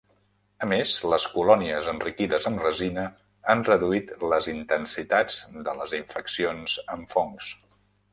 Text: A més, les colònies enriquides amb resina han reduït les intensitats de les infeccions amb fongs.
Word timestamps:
A 0.67 0.67
més, 0.69 0.91
les 1.09 1.25
colònies 1.33 1.89
enriquides 1.91 2.47
amb 2.51 2.63
resina 2.63 3.03
han 3.53 3.61
reduït 3.67 4.13
les 4.31 4.47
intensitats 4.55 5.37
de 5.69 5.77
les 5.83 5.95
infeccions 5.99 6.79
amb 6.97 7.13
fongs. 7.17 7.51